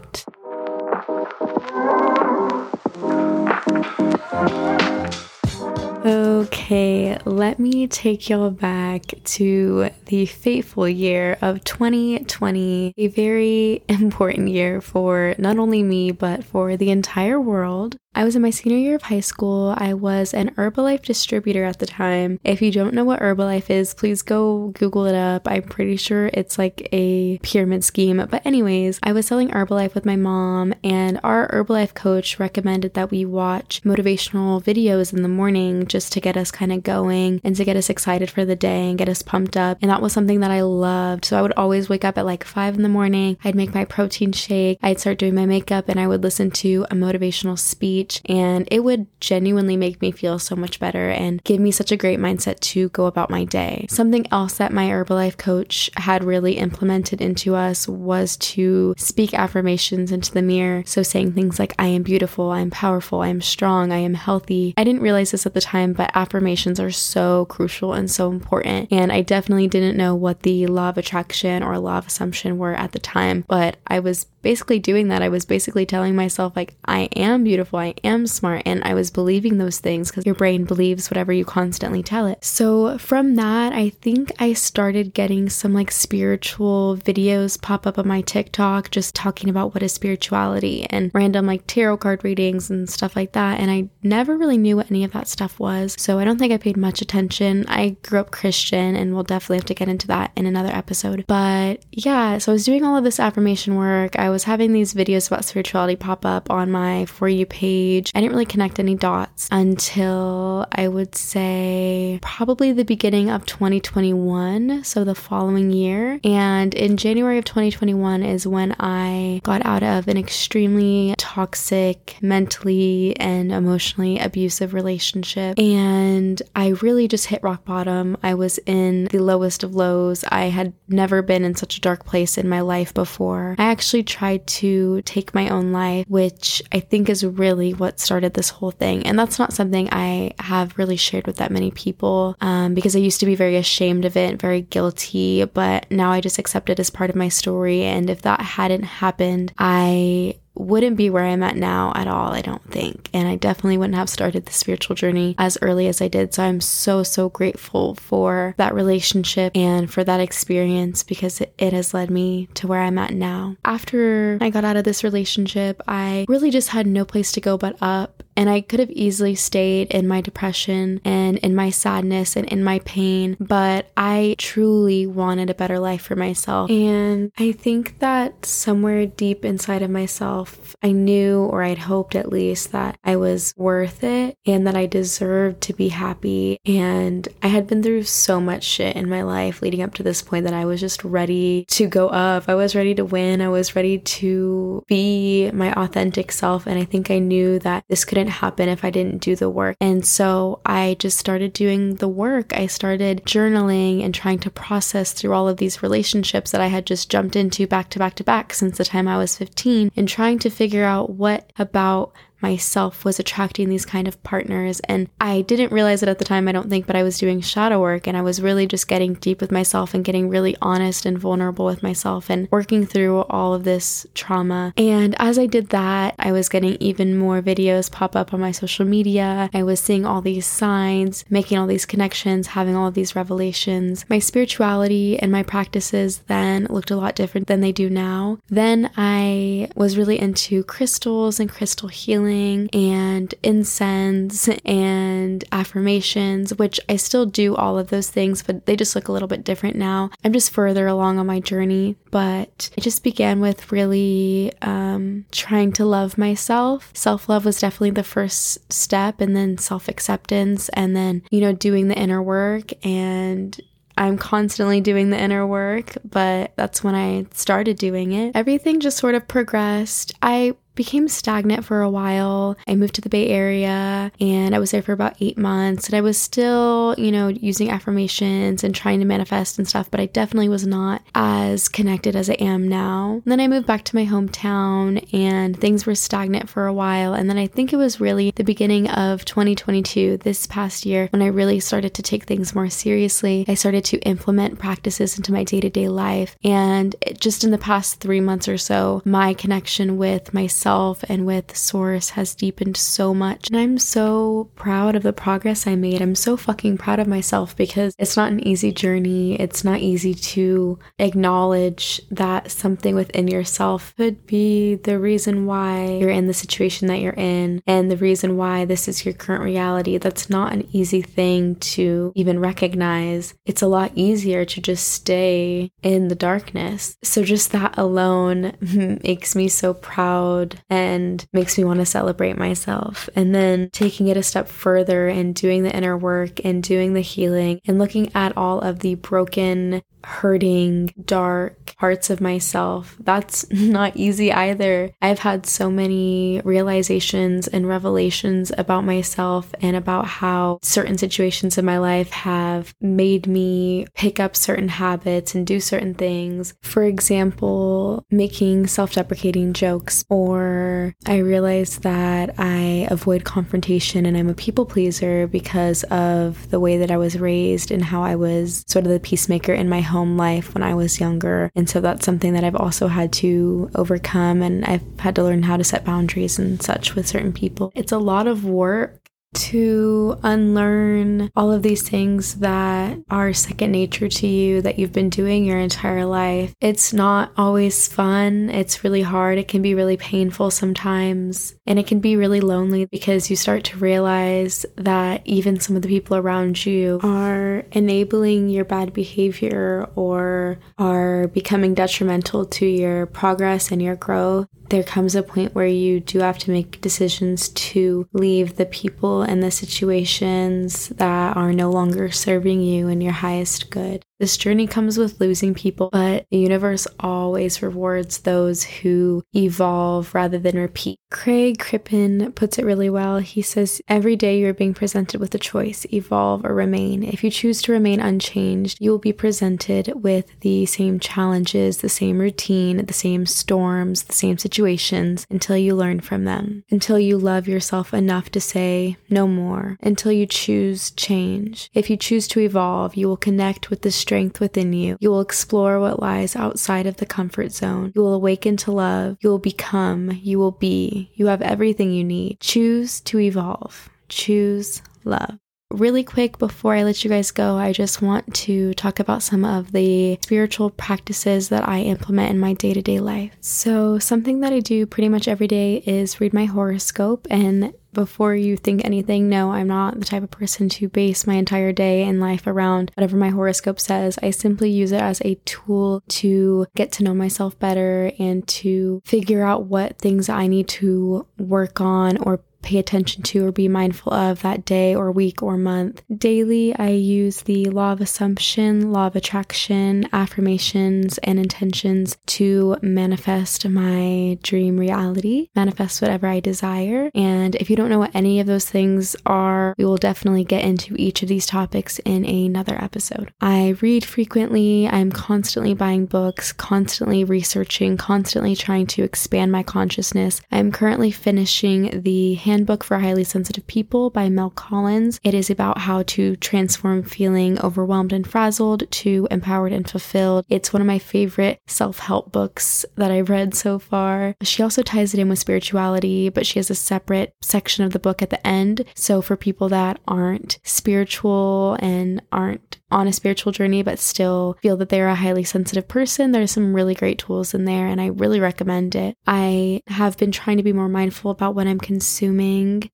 Okay, 6.07 7.17
let 7.25 7.59
me 7.59 7.85
take 7.85 8.29
y'all 8.29 8.49
back 8.49 9.01
to 9.25 9.89
the 10.05 10.25
fateful 10.25 10.87
year 10.87 11.37
of 11.41 11.65
2020, 11.65 12.93
a 12.95 13.07
very 13.07 13.83
important 13.89 14.47
year 14.47 14.79
for 14.79 15.35
not 15.37 15.57
only 15.59 15.83
me, 15.83 16.11
but 16.11 16.45
for 16.45 16.77
the 16.77 16.91
entire 16.91 17.41
world. 17.41 17.97
I 18.17 18.23
was 18.23 18.35
in 18.35 18.41
my 18.41 18.49
senior 18.49 18.79
year 18.79 18.95
of 18.95 19.03
high 19.03 19.19
school. 19.19 19.75
I 19.77 19.93
was 19.93 20.33
an 20.33 20.49
Herbalife 20.55 21.03
distributor 21.03 21.63
at 21.63 21.77
the 21.77 21.85
time. 21.85 22.39
If 22.43 22.63
you 22.63 22.71
don't 22.71 22.95
know 22.95 23.03
what 23.03 23.19
Herbalife 23.19 23.69
is, 23.69 23.93
please 23.93 24.23
go 24.23 24.69
Google 24.69 25.05
it 25.05 25.13
up. 25.13 25.47
I'm 25.47 25.61
pretty 25.61 25.97
sure 25.97 26.31
it's 26.33 26.57
like 26.57 26.89
a 26.91 27.37
pyramid 27.43 27.83
scheme. 27.83 28.25
But, 28.27 28.43
anyways, 28.43 28.99
I 29.03 29.11
was 29.11 29.27
selling 29.27 29.49
Herbalife 29.49 29.93
with 29.93 30.03
my 30.03 30.15
mom, 30.15 30.73
and 30.83 31.19
our 31.23 31.47
Herbalife 31.49 31.93
coach 31.93 32.39
recommended 32.39 32.95
that 32.95 33.11
we 33.11 33.23
watch 33.23 33.83
motivational 33.83 34.63
videos 34.63 35.13
in 35.13 35.21
the 35.21 35.29
morning 35.29 35.85
just 35.85 36.11
to 36.13 36.19
get 36.19 36.35
us 36.35 36.49
kind 36.49 36.73
of 36.73 36.81
going 36.81 37.39
and 37.43 37.55
to 37.55 37.65
get 37.65 37.77
us 37.77 37.87
excited 37.87 38.31
for 38.31 38.45
the 38.45 38.55
day 38.55 38.89
and 38.89 38.97
get 38.97 39.09
us 39.09 39.21
pumped 39.21 39.55
up. 39.55 39.77
And 39.83 39.91
that 39.91 40.01
was 40.01 40.11
something 40.11 40.39
that 40.39 40.49
I 40.49 40.63
loved. 40.63 41.23
So, 41.25 41.37
I 41.37 41.43
would 41.43 41.53
always 41.55 41.87
wake 41.87 42.03
up 42.03 42.17
at 42.17 42.25
like 42.25 42.43
five 42.43 42.73
in 42.73 42.81
the 42.81 42.89
morning. 42.89 43.37
I'd 43.43 43.53
make 43.53 43.75
my 43.75 43.85
protein 43.85 44.31
shake, 44.31 44.79
I'd 44.81 44.99
start 44.99 45.19
doing 45.19 45.35
my 45.35 45.45
makeup, 45.45 45.87
and 45.87 45.99
I 45.99 46.07
would 46.07 46.23
listen 46.23 46.49
to 46.49 46.87
a 46.89 46.95
motivational 46.95 47.59
speech 47.59 48.06
and 48.25 48.67
it 48.71 48.83
would 48.83 49.07
genuinely 49.19 49.77
make 49.77 50.01
me 50.01 50.11
feel 50.11 50.39
so 50.39 50.55
much 50.55 50.79
better 50.79 51.09
and 51.09 51.43
give 51.43 51.59
me 51.59 51.71
such 51.71 51.91
a 51.91 51.97
great 51.97 52.19
mindset 52.19 52.59
to 52.59 52.89
go 52.89 53.05
about 53.05 53.29
my 53.29 53.43
day. 53.43 53.85
Something 53.89 54.25
else 54.31 54.57
that 54.57 54.73
my 54.73 54.87
Herbalife 54.87 55.37
coach 55.37 55.89
had 55.97 56.23
really 56.23 56.53
implemented 56.53 57.21
into 57.21 57.55
us 57.55 57.87
was 57.87 58.37
to 58.37 58.93
speak 58.97 59.33
affirmations 59.33 60.11
into 60.11 60.33
the 60.33 60.41
mirror. 60.41 60.83
So 60.85 61.03
saying 61.03 61.33
things 61.33 61.59
like, 61.59 61.73
I 61.79 61.87
am 61.87 62.03
beautiful, 62.03 62.51
I 62.51 62.61
am 62.61 62.71
powerful, 62.71 63.21
I 63.21 63.29
am 63.29 63.41
strong, 63.41 63.91
I 63.91 63.97
am 63.97 64.13
healthy. 64.13 64.73
I 64.77 64.83
didn't 64.83 65.01
realize 65.01 65.31
this 65.31 65.45
at 65.45 65.53
the 65.53 65.61
time, 65.61 65.93
but 65.93 66.11
affirmations 66.13 66.79
are 66.79 66.91
so 66.91 67.45
crucial 67.45 67.93
and 67.93 68.09
so 68.09 68.31
important. 68.31 68.91
And 68.91 69.11
I 69.11 69.21
definitely 69.21 69.67
didn't 69.67 69.97
know 69.97 70.15
what 70.15 70.43
the 70.43 70.67
law 70.67 70.89
of 70.89 70.97
attraction 70.97 71.63
or 71.63 71.77
law 71.79 71.97
of 71.97 72.07
assumption 72.07 72.57
were 72.57 72.73
at 72.73 72.91
the 72.91 72.99
time, 72.99 73.43
but 73.47 73.77
I 73.87 73.99
was 73.99 74.25
basically 74.41 74.79
doing 74.79 75.07
that. 75.09 75.21
I 75.21 75.29
was 75.29 75.45
basically 75.45 75.85
telling 75.85 76.15
myself, 76.15 76.55
like, 76.55 76.75
I 76.85 77.09
am 77.15 77.43
beautiful, 77.43 77.79
I 77.79 77.95
am 78.03 78.27
smart, 78.27 78.63
and 78.65 78.83
I 78.83 78.93
was 78.93 79.11
believing 79.11 79.57
those 79.57 79.79
things 79.79 80.09
because 80.09 80.25
your 80.25 80.35
brain 80.35 80.65
believes 80.65 81.09
whatever 81.09 81.33
you 81.33 81.45
constantly 81.45 82.03
tell 82.03 82.27
it. 82.27 82.43
So 82.43 82.97
from 82.97 83.35
that, 83.35 83.73
I 83.73 83.89
think 83.89 84.31
I 84.39 84.53
started 84.53 85.13
getting 85.13 85.49
some 85.49 85.73
like 85.73 85.91
spiritual 85.91 86.97
videos 86.97 87.61
pop 87.61 87.87
up 87.87 87.97
on 87.97 88.07
my 88.07 88.21
TikTok, 88.21 88.91
just 88.91 89.15
talking 89.15 89.49
about 89.49 89.73
what 89.73 89.83
is 89.83 89.93
spirituality 89.93 90.85
and 90.89 91.11
random 91.13 91.45
like 91.45 91.65
tarot 91.67 91.97
card 91.97 92.23
readings 92.23 92.69
and 92.69 92.89
stuff 92.89 93.15
like 93.15 93.33
that. 93.33 93.59
And 93.59 93.69
I 93.71 93.89
never 94.03 94.37
really 94.37 94.57
knew 94.57 94.77
what 94.77 94.91
any 94.91 95.03
of 95.03 95.11
that 95.13 95.27
stuff 95.27 95.59
was. 95.59 95.95
So 95.97 96.19
I 96.19 96.25
don't 96.25 96.37
think 96.37 96.53
I 96.53 96.57
paid 96.57 96.77
much 96.77 97.01
attention. 97.01 97.65
I 97.67 97.97
grew 98.03 98.19
up 98.19 98.31
Christian, 98.31 98.95
and 98.95 99.13
we'll 99.13 99.23
definitely 99.23 99.57
have 99.57 99.65
to 99.65 99.73
get 99.73 99.89
into 99.89 100.07
that 100.07 100.31
in 100.35 100.45
another 100.45 100.71
episode. 100.71 101.25
But 101.27 101.83
yeah, 101.91 102.37
so 102.37 102.51
I 102.51 102.53
was 102.53 102.65
doing 102.65 102.83
all 102.83 102.97
of 102.97 103.03
this 103.03 103.19
affirmation 103.19 103.75
work. 103.75 104.17
I 104.17 104.29
was 104.29 104.36
having 104.43 104.73
these 104.73 104.93
videos 104.93 105.27
about 105.27 105.45
spirituality 105.45 105.95
pop 105.95 106.25
up 106.25 106.49
on 106.49 106.71
my 106.71 107.05
For 107.05 107.27
You 107.27 107.45
page. 107.45 108.11
I 108.13 108.21
didn't 108.21 108.33
really 108.33 108.45
connect 108.45 108.79
any 108.79 108.95
dots 108.95 109.47
until 109.51 110.65
I 110.71 110.87
would 110.87 111.15
say 111.15 112.19
probably 112.21 112.71
the 112.71 112.85
beginning 112.85 113.29
of 113.29 113.45
2021, 113.45 114.83
so 114.83 115.03
the 115.03 115.15
following 115.15 115.71
year. 115.71 116.19
And 116.23 116.73
in 116.73 116.97
January 116.97 117.37
of 117.37 117.45
2021 117.45 118.23
is 118.23 118.47
when 118.47 118.75
I 118.79 119.41
got 119.43 119.65
out 119.65 119.83
of 119.83 120.07
an 120.07 120.17
extremely 120.17 121.15
toxic, 121.17 122.17
mentally 122.21 123.15
and 123.17 123.51
emotionally 123.51 124.19
abusive 124.19 124.73
relationship. 124.73 125.57
And 125.59 126.41
I 126.55 126.69
really 126.81 127.07
just 127.07 127.27
hit 127.27 127.43
rock 127.43 127.65
bottom. 127.65 128.17
I 128.23 128.33
was 128.33 128.59
in 128.65 129.05
the 129.05 129.19
lowest 129.19 129.63
of 129.63 129.75
lows. 129.75 130.23
I 130.29 130.45
had 130.45 130.73
never 130.87 131.21
been 131.21 131.43
in 131.43 131.55
such 131.55 131.77
a 131.77 131.81
dark 131.81 132.05
place 132.05 132.37
in 132.37 132.49
my 132.49 132.61
life 132.61 132.93
before. 132.93 133.55
I 133.57 133.65
actually 133.65 134.03
tried 134.17 134.47
to 134.47 134.99
take 135.03 135.35
my 135.35 135.47
own 135.49 135.71
life, 135.71 136.03
which 136.07 136.63
I 136.71 136.79
think 136.79 137.07
is 137.07 137.23
really 137.23 137.75
what 137.75 137.99
started 137.99 138.33
this 138.33 138.49
whole 138.49 138.71
thing. 138.71 139.05
And 139.05 139.17
that's 139.17 139.37
not 139.37 139.53
something 139.53 139.89
I 139.91 140.33
have 140.39 140.75
really 140.79 140.95
shared 140.95 141.27
with 141.27 141.37
that 141.37 141.51
many 141.51 141.69
people 141.69 142.35
um, 142.41 142.73
because 142.73 142.95
I 142.95 142.99
used 142.99 143.19
to 143.19 143.27
be 143.27 143.35
very 143.35 143.57
ashamed 143.57 144.05
of 144.05 144.17
it, 144.17 144.41
very 144.41 144.61
guilty, 144.61 145.45
but 145.45 145.85
now 145.91 146.11
I 146.11 146.21
just 146.21 146.39
accept 146.39 146.71
it 146.71 146.79
as 146.79 146.89
part 146.89 147.11
of 147.11 147.15
my 147.15 147.29
story. 147.29 147.83
And 147.83 148.09
if 148.09 148.23
that 148.23 148.41
hadn't 148.41 148.83
happened, 148.83 149.53
I 149.59 150.39
wouldn't 150.59 150.97
be 150.97 151.09
where 151.09 151.25
I'm 151.25 151.43
at 151.43 151.55
now 151.55 151.91
at 151.95 152.07
all, 152.07 152.31
I 152.31 152.41
don't 152.41 152.63
think. 152.71 153.09
And 153.13 153.27
I 153.27 153.35
definitely 153.35 153.77
wouldn't 153.77 153.95
have 153.95 154.09
started 154.09 154.45
the 154.45 154.53
spiritual 154.53 154.95
journey 154.95 155.35
as 155.37 155.57
early 155.61 155.87
as 155.87 156.01
I 156.01 156.07
did. 156.07 156.33
So 156.33 156.43
I'm 156.43 156.61
so, 156.61 157.03
so 157.03 157.29
grateful 157.29 157.95
for 157.95 158.55
that 158.57 158.73
relationship 158.73 159.55
and 159.55 159.91
for 159.91 160.03
that 160.03 160.19
experience 160.19 161.03
because 161.03 161.41
it, 161.41 161.53
has 161.67 161.93
led 161.93 162.09
me 162.09 162.47
to 162.55 162.65
where 162.65 162.81
I'm 162.81 162.97
at 162.97 163.13
now. 163.13 163.55
After 163.65 164.37
I 164.41 164.49
got 164.49 164.65
out 164.65 164.77
of 164.77 164.83
this 164.83 165.03
relationship, 165.03 165.81
I 165.87 166.25
really 166.27 166.49
just 166.49 166.69
had 166.69 166.87
no 166.87 167.05
place 167.05 167.31
to 167.33 167.41
go 167.41 167.57
but 167.57 167.75
up. 167.81 168.16
And 168.37 168.49
I 168.49 168.61
could 168.61 168.79
have 168.79 168.91
easily 168.91 169.35
stayed 169.35 169.87
in 169.89 170.07
my 170.07 170.21
depression 170.21 171.01
and 171.03 171.37
in 171.39 171.55
my 171.55 171.71
sadness 171.71 172.35
and 172.35 172.47
in 172.47 172.63
my 172.63 172.79
pain, 172.85 173.35
but 173.39 173.91
I 173.97 174.35
truly 174.37 175.07
wanted 175.07 175.49
a 175.49 175.55
better 175.55 175.79
life 175.79 176.03
for 176.03 176.15
myself. 176.15 176.69
And 176.69 177.31
I 177.37 177.51
think 177.51 177.99
that 177.99 178.45
somewhere 178.45 179.07
deep 179.07 179.43
inside 179.43 179.81
of 179.81 179.89
myself, 179.89 180.75
I 180.83 180.91
knew, 180.91 181.39
or 181.41 181.63
I'd 181.63 181.79
hoped 181.79 182.15
at 182.15 182.29
least, 182.29 182.71
that 182.71 182.97
I 183.03 183.15
was 183.15 183.53
worth 183.57 184.03
it 184.03 184.37
and 184.45 184.67
that 184.67 184.77
I 184.77 184.85
deserved 184.85 185.61
to 185.61 185.73
be 185.73 185.89
happy. 185.89 186.59
And 186.63 187.27
I 187.41 187.47
had 187.47 187.65
been 187.65 187.81
through 187.81 188.03
so 188.03 188.39
much 188.39 188.63
shit 188.63 188.95
in 188.95 189.09
my 189.09 189.23
life 189.23 189.61
leading 189.63 189.81
up 189.81 189.95
to 189.95 190.03
this 190.03 190.21
point 190.21 190.45
that 190.45 190.53
I 190.53 190.65
was 190.65 190.79
just 190.79 191.03
ready 191.03 191.65
to 191.69 191.87
go 191.87 192.09
up. 192.09 192.47
I 192.47 192.55
was 192.55 192.75
ready 192.75 192.93
to 192.95 193.05
win. 193.05 193.41
I 193.41 193.49
was 193.49 193.75
ready 193.75 193.97
to 193.97 194.83
be 194.87 195.49
my 195.51 195.73
authentic 195.73 196.31
self. 196.31 196.67
And 196.67 196.77
I 196.77 196.85
think 196.85 197.09
I 197.09 197.17
knew 197.17 197.57
that 197.59 197.83
this 197.89 198.05
couldn't 198.05 198.26
wouldn't 198.27 198.41
happen 198.41 198.67
if 198.67 198.83
I 198.83 198.89
didn't 198.89 199.21
do 199.21 199.35
the 199.35 199.49
work. 199.49 199.77
And 199.79 200.05
so 200.05 200.59
I 200.65 200.97
just 200.99 201.17
started 201.17 201.53
doing 201.53 201.95
the 201.95 202.09
work. 202.09 202.53
I 202.53 202.67
started 202.67 203.23
journaling 203.25 204.03
and 204.03 204.13
trying 204.13 204.39
to 204.39 204.49
process 204.49 205.13
through 205.13 205.33
all 205.33 205.47
of 205.47 205.57
these 205.57 205.81
relationships 205.81 206.51
that 206.51 206.61
I 206.61 206.67
had 206.67 206.85
just 206.85 207.09
jumped 207.09 207.35
into 207.35 207.67
back 207.67 207.89
to 207.91 207.99
back 207.99 208.15
to 208.15 208.23
back 208.23 208.53
since 208.53 208.77
the 208.77 208.85
time 208.85 209.07
I 209.07 209.17
was 209.17 209.37
15 209.37 209.91
and 209.95 210.09
trying 210.09 210.39
to 210.39 210.49
figure 210.49 210.83
out 210.83 211.11
what 211.11 211.51
about 211.57 212.11
myself 212.41 213.03
was 213.03 213.19
attracting 213.19 213.69
these 213.69 213.85
kind 213.85 214.07
of 214.07 214.21
partners. 214.23 214.79
And 214.81 215.09
I 215.19 215.41
didn't 215.41 215.71
realize 215.71 216.03
it 216.03 216.09
at 216.09 216.19
the 216.19 216.25
time, 216.25 216.47
I 216.47 216.51
don't 216.51 216.69
think, 216.69 216.85
but 216.85 216.95
I 216.95 217.03
was 217.03 217.17
doing 217.17 217.41
shadow 217.41 217.79
work 217.81 218.07
and 218.07 218.15
I 218.15 218.21
was 218.21 218.41
really 218.41 218.67
just 218.67 218.87
getting 218.87 219.15
deep 219.15 219.41
with 219.41 219.51
myself 219.51 219.93
and 219.93 220.05
getting 220.05 220.29
really 220.29 220.55
honest 220.61 221.05
and 221.05 221.17
vulnerable 221.17 221.65
with 221.65 221.83
myself 221.83 222.29
and 222.29 222.47
working 222.51 222.85
through 222.85 223.21
all 223.23 223.53
of 223.53 223.63
this 223.63 224.05
trauma. 224.13 224.73
And 224.77 225.15
as 225.19 225.39
I 225.39 225.45
did 225.45 225.69
that, 225.69 226.15
I 226.19 226.31
was 226.31 226.49
getting 226.49 226.75
even 226.79 227.17
more 227.17 227.41
videos 227.41 227.91
pop 227.91 228.15
up 228.15 228.33
on 228.33 228.39
my 228.39 228.51
social 228.51 228.85
media. 228.85 229.49
I 229.53 229.63
was 229.63 229.79
seeing 229.79 230.05
all 230.05 230.21
these 230.21 230.45
signs, 230.45 231.25
making 231.29 231.57
all 231.57 231.67
these 231.67 231.85
connections, 231.85 232.47
having 232.47 232.75
all 232.75 232.91
these 232.91 233.15
revelations. 233.15 234.05
My 234.09 234.19
spirituality 234.19 235.17
and 235.19 235.31
my 235.31 235.43
practices 235.43 236.19
then 236.27 236.65
looked 236.69 236.91
a 236.91 236.95
lot 236.95 237.15
different 237.15 237.47
than 237.47 237.61
they 237.61 237.71
do 237.71 237.89
now. 237.89 238.37
Then 238.49 238.91
I 238.95 239.69
was 239.75 239.97
really 239.97 240.19
into 240.19 240.63
crystals 240.63 241.39
and 241.39 241.49
crystal 241.49 241.87
healing 241.87 242.26
and 242.29 243.33
incense 243.43 244.49
and 244.65 245.43
affirmations, 245.51 246.53
which 246.55 246.79
I 246.89 246.95
still 246.95 247.25
do 247.25 247.55
all 247.55 247.77
of 247.77 247.89
those 247.89 248.09
things, 248.09 248.43
but 248.43 248.65
they 248.65 248.75
just 248.75 248.95
look 248.95 249.07
a 249.07 249.11
little 249.11 249.27
bit 249.27 249.43
different 249.43 249.75
now. 249.75 250.09
I'm 250.23 250.33
just 250.33 250.51
further 250.51 250.87
along 250.87 251.19
on 251.19 251.27
my 251.27 251.39
journey, 251.39 251.95
but 252.11 252.69
it 252.75 252.81
just 252.81 253.03
began 253.03 253.39
with 253.39 253.71
really 253.71 254.53
um, 254.61 255.25
trying 255.31 255.71
to 255.73 255.85
love 255.85 256.17
myself. 256.17 256.91
Self 256.93 257.29
love 257.29 257.45
was 257.45 257.59
definitely 257.59 257.91
the 257.91 258.03
first 258.03 258.71
step, 258.71 259.21
and 259.21 259.35
then 259.35 259.57
self 259.57 259.87
acceptance, 259.87 260.69
and 260.69 260.95
then, 260.95 261.23
you 261.31 261.41
know, 261.41 261.53
doing 261.53 261.87
the 261.87 261.97
inner 261.97 262.21
work 262.21 262.73
and 262.85 263.59
I'm 263.97 264.17
constantly 264.17 264.79
doing 264.79 265.09
the 265.09 265.19
inner 265.19 265.45
work, 265.45 265.97
but 266.05 266.53
that's 266.55 266.83
when 266.83 266.93
I 266.93 267.25
started 267.33 267.77
doing 267.77 268.11
it. 268.11 268.35
Everything 268.35 268.79
just 268.79 268.97
sort 268.97 269.15
of 269.15 269.27
progressed. 269.27 270.13
I 270.21 270.55
became 270.77 271.09
stagnant 271.09 271.65
for 271.65 271.81
a 271.81 271.89
while. 271.89 272.55
I 272.67 272.75
moved 272.75 272.95
to 272.95 273.01
the 273.01 273.09
Bay 273.09 273.27
Area 273.27 274.11
and 274.21 274.55
I 274.55 274.59
was 274.59 274.71
there 274.71 274.81
for 274.81 274.93
about 274.93 275.17
eight 275.19 275.37
months. 275.37 275.87
And 275.87 275.95
I 275.95 276.01
was 276.01 276.17
still, 276.17 276.95
you 276.97 277.11
know, 277.11 277.27
using 277.27 277.69
affirmations 277.69 278.63
and 278.63 278.73
trying 278.73 278.99
to 278.99 279.05
manifest 279.05 279.57
and 279.57 279.67
stuff, 279.67 279.91
but 279.91 279.99
I 279.99 280.05
definitely 280.05 280.47
was 280.47 280.65
not 280.65 281.01
as 281.15 281.67
connected 281.67 282.15
as 282.15 282.29
I 282.29 282.33
am 282.33 282.69
now. 282.69 283.21
And 283.25 283.31
then 283.31 283.41
I 283.41 283.47
moved 283.49 283.67
back 283.67 283.83
to 283.85 283.95
my 283.95 284.05
hometown 284.05 285.13
and 285.13 285.59
things 285.59 285.85
were 285.85 285.95
stagnant 285.95 286.47
for 286.47 286.67
a 286.67 286.73
while. 286.73 287.13
And 287.13 287.29
then 287.29 287.37
I 287.37 287.47
think 287.47 287.73
it 287.73 287.77
was 287.77 287.99
really 287.99 288.31
the 288.35 288.43
beginning 288.43 288.87
of 288.89 289.25
2022, 289.25 290.17
this 290.17 290.45
past 290.45 290.85
year, 290.85 291.09
when 291.11 291.23
I 291.23 291.27
really 291.27 291.59
started 291.59 291.95
to 291.95 292.03
take 292.03 292.25
things 292.25 292.53
more 292.53 292.69
seriously. 292.69 293.43
I 293.47 293.55
started 293.55 293.83
to 293.85 293.99
implement 294.01 294.59
practices 294.59 295.17
into 295.17 295.33
my 295.33 295.43
day 295.43 295.59
to 295.59 295.69
day 295.69 295.89
life. 295.89 296.37
And 296.43 296.95
just 297.19 297.43
in 297.43 297.49
the 297.49 297.57
past 297.57 297.99
three 297.99 298.21
months 298.21 298.47
or 298.47 298.59
so, 298.59 299.01
my 299.03 299.33
connection 299.33 299.97
with 299.97 300.35
myself 300.35 300.66
and 300.67 301.25
with 301.25 301.55
Source 301.55 302.11
has 302.11 302.35
deepened 302.35 302.75
so 302.75 303.13
much. 303.13 303.47
And 303.47 303.57
I'm 303.57 303.77
so 303.77 304.49
proud 304.55 304.95
of 304.95 305.03
the 305.03 305.13
progress 305.13 305.65
I 305.65 305.75
made. 305.75 306.01
I'm 306.01 306.15
so 306.15 306.35
fucking 306.35 306.77
proud 306.77 306.99
of 306.99 307.07
myself 307.07 307.55
because 307.55 307.95
it's 307.97 308.17
not 308.17 308.31
an 308.31 308.45
easy 308.45 308.71
journey. 308.71 309.39
It's 309.39 309.63
not 309.63 309.79
easy 309.79 310.13
to 310.13 310.77
acknowledge 310.99 312.01
that 312.11 312.51
something 312.51 312.95
within 312.95 313.27
yourself 313.27 313.93
could 313.95 314.27
be 314.27 314.75
the 314.75 314.99
reason 314.99 315.45
why 315.45 315.97
you're 316.01 316.09
in 316.09 316.27
the 316.27 316.33
situation 316.33 316.87
that 316.87 316.99
you're 316.99 317.13
in 317.13 317.61
and 317.65 317.89
the 317.89 317.97
reason 317.97 318.35
why 318.35 318.65
this 318.65 318.87
is 318.87 319.05
your 319.05 319.13
current 319.13 319.43
reality. 319.43 319.97
That's 319.97 320.29
not 320.29 320.51
an 320.51 320.67
easy 320.71 321.01
thing 321.01 321.55
to 321.55 322.11
even 322.15 322.39
recognize. 322.39 323.33
It's 323.45 323.61
a 323.61 323.67
lot 323.67 323.91
easier 323.95 324.43
to 324.43 324.61
just 324.61 324.89
stay 324.89 325.71
in 325.81 326.09
the 326.09 326.15
darkness. 326.15 326.97
So, 327.03 327.23
just 327.23 327.51
that 327.53 327.77
alone 327.77 328.57
makes 329.03 329.35
me 329.35 329.47
so 329.47 329.73
proud 329.73 330.56
and 330.69 331.25
makes 331.33 331.57
me 331.57 331.63
want 331.63 331.79
to 331.79 331.85
celebrate 331.85 332.37
myself. 332.37 333.09
And 333.15 333.33
then 333.33 333.69
taking 333.71 334.07
it 334.07 334.17
a 334.17 334.23
step 334.23 334.47
further 334.47 335.07
and 335.07 335.35
doing 335.35 335.63
the 335.63 335.75
inner 335.75 335.97
work 335.97 336.43
and 336.43 336.63
doing 336.63 336.93
the 336.93 337.01
healing 337.01 337.59
and 337.65 337.79
looking 337.79 338.11
at 338.15 338.35
all 338.37 338.59
of 338.61 338.79
the 338.79 338.95
broken 338.95 339.81
hurting, 340.07 340.93
dark 341.03 341.75
parts 341.77 342.09
of 342.09 342.21
myself. 342.21 342.95
That's 342.99 343.45
not 343.51 343.97
easy 343.97 344.31
either. 344.31 344.91
I've 345.01 345.19
had 345.19 345.45
so 345.45 345.69
many 345.69 346.41
realizations 346.45 347.47
and 347.47 347.67
revelations 347.67 348.51
about 348.57 348.85
myself 348.85 349.53
and 349.61 349.75
about 349.75 350.05
how 350.05 350.59
certain 350.61 350.97
situations 350.97 351.57
in 351.57 351.65
my 351.65 351.77
life 351.77 352.09
have 352.11 352.73
made 352.79 353.27
me 353.27 353.85
pick 353.95 354.19
up 354.19 354.35
certain 354.35 354.69
habits 354.69 355.35
and 355.35 355.45
do 355.45 355.59
certain 355.59 355.93
things. 355.93 356.53
For 356.61 356.83
example, 356.83 358.05
making 358.09 358.67
self 358.67 358.93
deprecating 358.93 359.51
jokes, 359.51 360.05
or 360.09 360.95
I 361.05 361.17
realized 361.17 361.83
that 361.83 362.33
I 362.37 362.87
avoid 362.89 363.25
confrontation 363.25 364.05
and 364.05 364.15
I'm 364.15 364.29
a 364.29 364.33
people 364.33 364.65
pleaser 364.65 365.27
because 365.27 365.83
of 365.85 366.49
the 366.49 366.61
way 366.61 366.77
that 366.77 366.91
I 366.91 366.97
was 366.97 367.19
raised 367.19 367.71
and 367.71 367.83
how 367.83 368.03
I 368.03 368.15
was 368.15 368.63
sort 368.67 368.85
of 368.85 368.91
the 368.91 368.99
peacemaker 368.99 369.53
in 369.53 369.67
my 369.67 369.81
home 369.81 369.96
life 370.05 370.53
when 370.53 370.63
I 370.63 370.73
was 370.75 370.99
younger. 370.99 371.51
And 371.55 371.69
so 371.69 371.81
that's 371.81 372.05
something 372.05 372.33
that 372.33 372.43
I've 372.43 372.55
also 372.55 372.87
had 372.87 373.11
to 373.13 373.69
overcome 373.75 374.41
and 374.41 374.63
I've 374.65 374.83
had 374.99 375.15
to 375.15 375.23
learn 375.23 375.43
how 375.43 375.57
to 375.57 375.63
set 375.63 375.85
boundaries 375.85 376.37
and 376.37 376.61
such 376.61 376.95
with 376.95 377.07
certain 377.07 377.33
people. 377.33 377.71
It's 377.75 377.91
a 377.91 377.97
lot 377.97 378.27
of 378.27 378.45
work 378.45 379.06
to 379.33 380.17
unlearn 380.23 381.29
all 381.35 381.51
of 381.51 381.63
these 381.63 381.87
things 381.87 382.35
that 382.35 382.97
are 383.09 383.33
second 383.33 383.71
nature 383.71 384.07
to 384.07 384.27
you 384.27 384.61
that 384.61 384.79
you've 384.79 384.93
been 384.93 385.09
doing 385.09 385.45
your 385.45 385.59
entire 385.59 386.05
life. 386.05 386.53
It's 386.59 386.93
not 386.93 387.31
always 387.37 387.87
fun. 387.87 388.49
It's 388.49 388.83
really 388.83 389.01
hard. 389.01 389.37
It 389.37 389.47
can 389.47 389.61
be 389.61 389.75
really 389.75 389.97
painful 389.97 390.51
sometimes. 390.51 391.55
And 391.65 391.77
it 391.77 391.87
can 391.87 391.99
be 391.99 392.15
really 392.15 392.41
lonely 392.41 392.85
because 392.85 393.29
you 393.29 393.35
start 393.35 393.63
to 393.65 393.77
realize 393.77 394.65
that 394.75 395.21
even 395.25 395.59
some 395.59 395.75
of 395.75 395.81
the 395.81 395.89
people 395.89 396.17
around 396.17 396.65
you 396.65 396.99
are 397.03 397.63
enabling 397.71 398.49
your 398.49 398.65
bad 398.65 398.93
behavior 398.93 399.89
or 399.95 400.59
are 400.77 401.27
becoming 401.27 401.73
detrimental 401.73 402.45
to 402.45 402.65
your 402.65 403.05
progress 403.05 403.71
and 403.71 403.81
your 403.81 403.95
growth 403.95 404.47
there 404.69 404.83
comes 404.83 405.15
a 405.15 405.23
point 405.23 405.55
where 405.55 405.67
you 405.67 405.99
do 405.99 406.19
have 406.19 406.37
to 406.39 406.51
make 406.51 406.81
decisions 406.81 407.49
to 407.49 408.07
leave 408.13 408.55
the 408.55 408.65
people 408.65 409.21
and 409.21 409.41
the 409.41 409.51
situations 409.51 410.89
that 410.89 411.35
are 411.35 411.53
no 411.53 411.71
longer 411.71 412.11
serving 412.11 412.61
you 412.61 412.87
in 412.87 413.01
your 413.01 413.13
highest 413.13 413.69
good. 413.69 414.03
This 414.19 414.35
journey 414.35 414.65
comes 414.65 414.97
with 414.97 415.19
losing 415.19 415.53
people, 415.53 415.89
but 415.91 416.25
the 416.31 416.39
universe 416.39 416.87
always 416.99 417.61
rewards 417.61 418.19
those 418.19 418.63
who 418.63 419.23
evolve 419.35 420.15
rather 420.15 420.39
than 420.39 420.57
repeat. 420.57 420.99
Craig 421.11 421.59
Crippen 421.59 422.31
puts 422.31 422.57
it 422.57 422.65
really 422.65 422.89
well. 422.89 423.19
He 423.19 423.43
says, 423.43 423.79
Every 423.87 424.15
day 424.15 424.39
you 424.39 424.47
are 424.47 424.53
being 424.53 424.73
presented 424.73 425.21
with 425.21 425.35
a 425.35 425.39
choice 425.39 425.85
evolve 425.93 426.43
or 426.43 426.55
remain. 426.55 427.03
If 427.03 427.23
you 427.23 427.29
choose 427.29 427.61
to 427.63 427.71
remain 427.71 427.99
unchanged, 427.99 428.79
you 428.81 428.89
will 428.89 428.97
be 428.97 429.13
presented 429.13 430.03
with 430.03 430.39
the 430.39 430.65
same 430.65 430.99
challenges, 430.99 431.77
the 431.77 431.87
same 431.87 432.17
routine, 432.17 432.83
the 432.87 432.93
same 432.93 433.27
storms, 433.27 434.03
the 434.03 434.13
same 434.13 434.39
situations 434.39 435.27
until 435.29 435.57
you 435.57 435.75
learn 435.75 435.99
from 435.99 436.25
them, 436.25 436.63
until 436.71 436.97
you 436.97 437.19
love 437.19 437.47
yourself 437.47 437.93
enough 437.93 438.31
to 438.31 438.41
say 438.41 438.97
no 439.11 439.27
more, 439.27 439.77
until 439.81 440.11
you 440.11 440.25
choose 440.25 440.89
change. 440.91 441.69
If 441.75 441.89
you 441.89 441.97
choose 441.97 442.27
to 442.29 442.39
evolve, 442.39 442.95
you 442.95 443.07
will 443.07 443.17
connect 443.17 443.69
with 443.69 443.83
this 443.83 444.06
strength 444.07 444.39
within 444.39 444.71
you. 444.71 444.95
You 445.01 445.11
will 445.11 445.19
explore 445.19 445.81
what 445.81 446.01
lies 446.01 446.33
outside 446.37 446.87
of 446.87 446.95
the 446.95 447.05
comfort 447.05 447.51
zone. 447.51 447.91
You 447.93 448.01
will 448.01 448.13
awaken 448.13 448.55
to 448.57 448.71
love. 448.71 449.17
You 449.19 449.29
will 449.29 449.37
become. 449.37 450.11
You 450.23 450.39
will 450.39 450.51
be. 450.51 451.11
You 451.15 451.27
have 451.27 451.41
everything 451.41 451.91
you 451.91 452.05
need. 452.05 452.39
Choose 452.39 453.01
to 453.01 453.19
evolve. 453.19 453.89
Choose 454.07 454.81
love. 455.03 455.37
Really 455.71 456.05
quick 456.05 456.37
before 456.37 456.73
I 456.73 456.83
let 456.83 457.03
you 457.03 457.09
guys 457.09 457.31
go, 457.31 457.57
I 457.57 457.73
just 457.73 458.01
want 458.01 458.33
to 458.45 458.73
talk 458.75 459.01
about 459.01 459.21
some 459.21 459.43
of 459.43 459.73
the 459.73 460.17
spiritual 460.23 460.69
practices 460.69 461.49
that 461.49 461.67
I 461.67 461.81
implement 461.81 462.29
in 462.29 462.39
my 462.39 462.53
day 462.53 462.73
to 462.73 462.81
day 462.81 463.01
life. 463.01 463.33
So, 463.41 463.99
something 463.99 464.39
that 464.39 464.53
I 464.53 464.61
do 464.61 464.85
pretty 464.85 465.09
much 465.09 465.27
every 465.27 465.47
day 465.47 465.83
is 465.85 466.21
read 466.21 466.33
my 466.33 466.45
horoscope. 466.45 467.27
And 467.29 467.73
before 467.97 468.35
you 468.35 468.55
think 468.55 468.85
anything, 468.85 469.27
no, 469.27 469.51
I'm 469.51 469.65
not 469.65 469.99
the 469.99 470.05
type 470.05 470.21
of 470.21 470.29
person 470.29 470.69
to 470.69 470.87
base 470.87 471.25
my 471.25 471.33
entire 471.33 471.71
day 471.71 472.03
and 472.03 472.19
life 472.19 472.45
around 472.45 472.91
whatever 472.93 473.17
my 473.17 473.29
horoscope 473.29 473.79
says. 473.79 474.19
I 474.21 474.29
simply 474.29 474.69
use 474.69 474.91
it 474.91 475.01
as 475.01 475.19
a 475.25 475.33
tool 475.45 476.03
to 476.09 476.67
get 476.75 476.91
to 476.93 477.03
know 477.03 477.15
myself 477.15 477.57
better 477.57 478.11
and 478.19 478.47
to 478.49 479.01
figure 479.03 479.43
out 479.43 479.65
what 479.65 479.97
things 479.97 480.29
I 480.29 480.45
need 480.45 480.67
to 480.67 481.25
work 481.39 481.81
on 481.81 482.17
or 482.17 482.41
pay 482.61 482.77
attention 482.77 483.23
to 483.23 483.45
or 483.45 483.51
be 483.51 483.67
mindful 483.67 484.13
of 484.13 484.41
that 484.41 484.65
day 484.65 484.95
or 484.95 485.11
week 485.11 485.41
or 485.41 485.57
month. 485.57 486.01
Daily, 486.15 486.75
I 486.75 486.89
use 486.89 487.41
the 487.41 487.65
law 487.65 487.93
of 487.93 488.01
assumption, 488.01 488.91
law 488.91 489.07
of 489.07 489.15
attraction, 489.15 490.07
affirmations, 490.11 491.17
and 491.19 491.39
intentions 491.39 492.17
to 492.27 492.77
manifest 492.81 493.67
my 493.67 494.37
dream 494.43 494.77
reality, 494.77 495.49
manifest 495.55 496.01
whatever 496.01 496.27
I 496.27 496.39
desire. 496.39 497.11
And 497.15 497.55
if 497.55 497.69
you 497.69 497.75
don't 497.75 497.89
know 497.89 497.99
what 497.99 498.15
any 498.15 498.39
of 498.39 498.47
those 498.47 498.69
things 498.69 499.15
are, 499.25 499.75
we 499.77 499.85
will 499.85 499.97
definitely 499.97 500.43
get 500.43 500.63
into 500.63 500.95
each 500.97 501.23
of 501.23 501.29
these 501.29 501.45
topics 501.45 501.99
in 501.99 502.25
another 502.25 502.81
episode. 502.81 503.31
I 503.41 503.75
read 503.81 504.03
frequently, 504.03 504.87
I'm 504.87 505.11
constantly 505.11 505.73
buying 505.73 506.05
books, 506.05 506.51
constantly 506.51 507.23
researching, 507.23 507.97
constantly 507.97 508.55
trying 508.55 508.87
to 508.87 509.03
expand 509.03 509.51
my 509.51 509.63
consciousness. 509.63 510.41
I'm 510.51 510.71
currently 510.71 511.11
finishing 511.11 512.01
the 512.01 512.33
Handbook 512.47 512.81
for 512.81 512.99
Highly 512.99 513.25
Sensitive 513.25 513.67
People 513.67 514.09
by 514.09 514.29
Mel 514.29 514.51
Collins. 514.51 515.19
It 515.21 515.33
is 515.33 515.49
about 515.49 515.79
how 515.79 516.03
to 516.03 516.37
transform 516.37 517.03
feeling 517.03 517.59
overwhelmed 517.59 518.13
and 518.13 518.25
frazzled 518.25 518.89
to 518.89 519.27
empowered 519.29 519.73
and 519.73 519.87
fulfilled. 519.87 520.45
It's 520.47 520.71
one 520.71 520.81
of 520.81 520.87
my 520.87 520.97
favorite 520.97 521.59
self 521.67 521.99
help 521.99 522.31
books 522.31 522.85
that 522.95 523.11
I've 523.11 523.29
read 523.29 523.53
so 523.53 523.79
far. 523.79 524.33
She 524.43 524.63
also 524.63 524.81
ties 524.81 525.13
it 525.13 525.19
in 525.19 525.27
with 525.27 525.39
spirituality, 525.39 526.29
but 526.29 526.45
she 526.45 526.57
has 526.57 526.69
a 526.69 526.75
separate 526.75 527.35
section 527.41 527.83
of 527.83 527.91
the 527.91 527.99
book 527.99 528.21
at 528.21 528.29
the 528.29 528.47
end. 528.47 528.85
So 528.95 529.21
for 529.21 529.35
people 529.35 529.67
that 529.69 529.99
aren't 530.07 530.57
spiritual 530.63 531.77
and 531.81 532.21
aren't 532.31 532.77
on 532.89 533.07
a 533.07 533.13
spiritual 533.13 533.51
journey 533.51 533.83
but 533.83 533.99
still 533.99 534.57
feel 534.61 534.77
that 534.77 534.89
they're 534.89 535.09
a 535.09 535.15
highly 535.15 535.43
sensitive 535.43 535.87
person, 535.87 536.31
there's 536.31 536.51
some 536.51 536.73
really 536.73 536.95
great 536.95 537.19
tools 537.19 537.53
in 537.53 537.65
there 537.65 537.87
and 537.87 537.99
I 537.99 538.07
really 538.07 538.39
recommend 538.39 538.95
it. 538.95 539.15
I 539.25 539.81
have 539.87 540.17
been 540.17 540.31
trying 540.31 540.57
to 540.57 540.63
be 540.63 540.73
more 540.73 540.87
mindful 540.87 541.31
about 541.31 541.55
what 541.55 541.67
I'm 541.67 541.79
consuming, 541.79 542.36